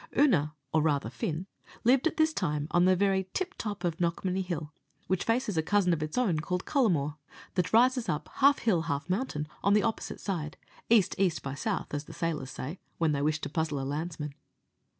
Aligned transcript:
Oonagh, 0.17 0.53
or 0.73 0.81
rather 0.81 1.11
Fin, 1.11 1.45
lived 1.83 2.07
at 2.07 2.17
this 2.17 2.33
time 2.33 2.67
on 2.71 2.85
the 2.85 2.95
very 2.95 3.29
tip 3.35 3.53
top 3.55 3.83
of 3.83 3.97
Knockmany 3.99 4.43
Hill, 4.43 4.73
which 5.05 5.25
faces 5.25 5.57
a 5.57 5.61
cousin 5.61 5.93
of 5.93 6.01
its 6.01 6.17
own 6.17 6.39
called 6.39 6.65
Cullamore, 6.65 7.17
that 7.53 7.71
rises 7.71 8.09
up, 8.09 8.27
half 8.37 8.57
hill, 8.57 8.81
half 8.81 9.07
mountain, 9.11 9.47
on 9.63 9.75
the 9.75 9.83
opposite 9.83 10.19
side 10.19 10.57
east 10.89 11.13
east 11.19 11.43
by 11.43 11.53
south, 11.53 11.93
as 11.93 12.05
the 12.05 12.13
sailors 12.13 12.49
say, 12.49 12.79
when 12.97 13.11
they 13.11 13.21
wish 13.21 13.41
to 13.41 13.47
puzzle 13.49 13.79
a 13.79 13.85
landsman. 13.85 14.33